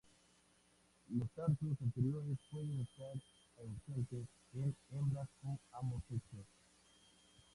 [1.15, 3.13] Los tarsos anteriores pueden estar
[3.59, 6.47] ausentes en hembras o ambos sexos.